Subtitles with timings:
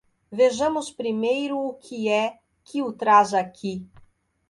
[0.31, 3.87] Vejamos primeiro o que é que o traz aqui.